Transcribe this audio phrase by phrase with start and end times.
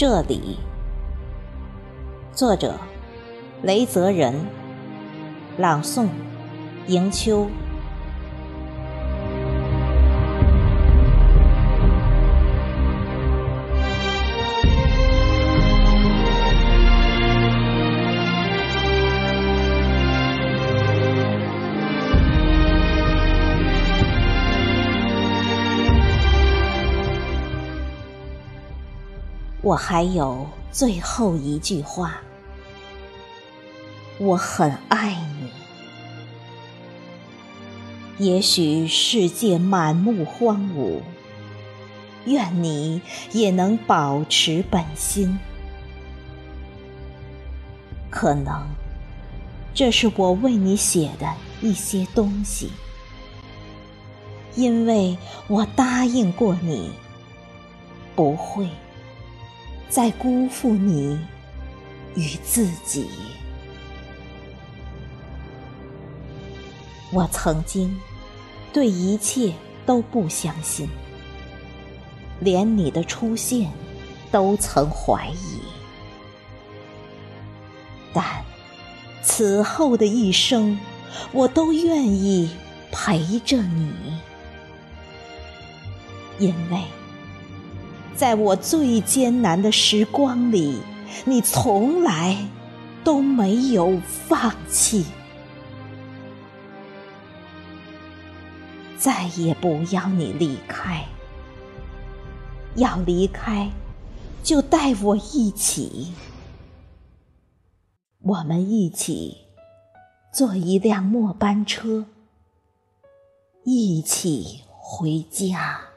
[0.00, 0.56] 这里，
[2.32, 2.74] 作者
[3.60, 4.34] 雷泽仁，
[5.58, 6.08] 朗诵
[6.86, 7.46] 迎秋。
[29.62, 32.22] 我还有最后一句话，
[34.18, 35.50] 我很爱你。
[38.24, 41.00] 也许世界满目荒芜，
[42.24, 45.38] 愿你也能保持本心。
[48.10, 48.66] 可能
[49.74, 52.70] 这是我为你写的一些东西，
[54.56, 55.18] 因为
[55.48, 56.92] 我答应过你，
[58.16, 58.66] 不会。
[59.90, 61.18] 在辜负你
[62.14, 63.10] 与自己，
[67.12, 67.98] 我曾经
[68.72, 69.52] 对一切
[69.84, 70.88] 都不相信，
[72.38, 73.68] 连你的出现
[74.30, 75.60] 都曾怀疑。
[78.12, 78.44] 但
[79.24, 80.78] 此后的一生，
[81.32, 82.48] 我都愿意
[82.92, 83.92] 陪着你，
[86.38, 86.80] 因为。
[88.20, 90.78] 在我最艰难的时光里，
[91.24, 92.36] 你从来
[93.02, 95.06] 都没有放弃。
[98.98, 101.02] 再也不要你离开，
[102.74, 103.70] 要离开
[104.42, 106.12] 就带我一起，
[108.18, 109.38] 我们一起
[110.30, 112.04] 坐一辆末班车，
[113.64, 115.89] 一起回家。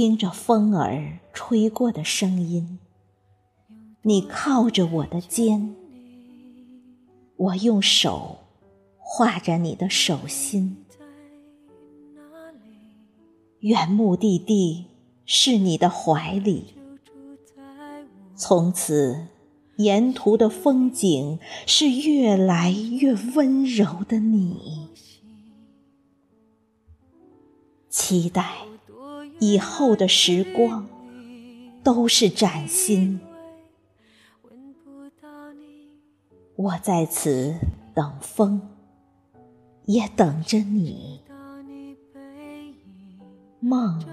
[0.00, 2.78] 听着风儿吹过的声音，
[4.00, 5.76] 你靠着我的肩，
[7.36, 8.38] 我用手
[8.96, 10.86] 画着你的手心。
[13.58, 14.86] 原目的地
[15.26, 16.72] 是你的怀里，
[18.34, 19.26] 从此
[19.76, 24.88] 沿途的风景是越来越温柔的你，
[27.90, 28.69] 期待。
[29.40, 30.86] 以后的时光
[31.82, 33.18] 都是崭新，
[36.56, 37.54] 我在此
[37.94, 38.60] 等风，
[39.86, 41.22] 也等着你。
[43.60, 44.04] 梦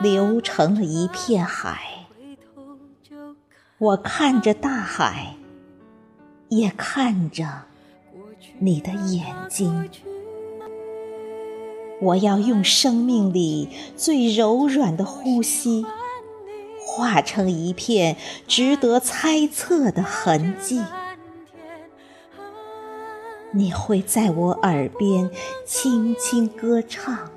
[0.00, 2.06] 流成了一片海，
[3.78, 5.36] 我看着大海，
[6.48, 7.66] 也看着
[8.58, 9.88] 你的眼睛。
[12.00, 15.84] 我要用生命里最柔软的呼吸，
[16.84, 20.82] 化成一片值得猜测的痕迹。
[23.52, 25.30] 你会在我耳边
[25.64, 27.30] 轻轻歌唱，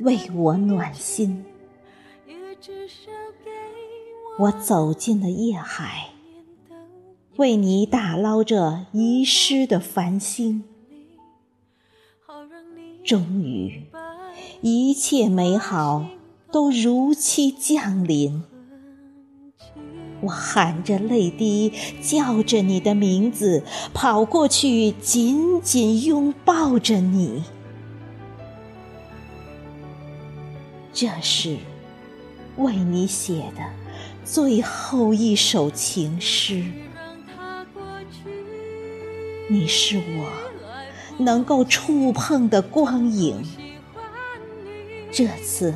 [0.00, 1.44] 为我暖心。
[4.38, 6.08] 我走进了夜海，
[7.36, 10.64] 为你打捞着遗失的繁星。
[13.04, 13.82] 终于，
[14.62, 16.06] 一切美好
[16.50, 18.42] 都如期降临。
[20.22, 21.70] 我含着泪滴
[22.00, 27.44] 叫着你的名字，跑过去紧紧拥抱着你。
[30.94, 31.58] 这是
[32.56, 33.62] 为你写的
[34.24, 36.64] 最后一首情诗。
[39.50, 40.53] 你是我。
[41.18, 43.42] 能够触碰的光影，
[45.12, 45.74] 这次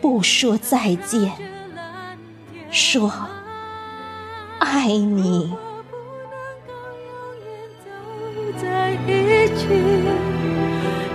[0.00, 1.32] 不说再见，
[2.70, 3.12] 说
[4.58, 5.54] 爱你。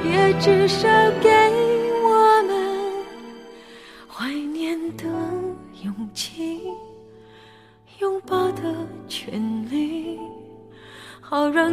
[0.05, 0.87] 也至少
[1.21, 1.72] 给。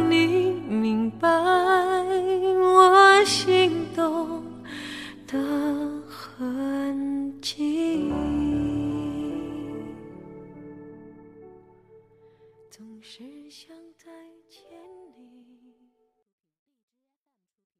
[0.09, 4.43] 你明白我心动
[5.27, 5.37] 的
[6.07, 8.11] 痕迹。
[12.69, 14.11] 总是想再
[14.47, 14.90] 见。